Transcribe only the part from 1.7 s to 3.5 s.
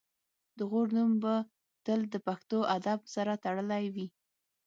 تل د پښتو ادب سره